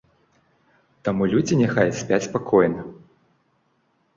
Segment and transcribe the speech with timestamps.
[1.09, 2.81] Таму людзі няхай спяць спакойна.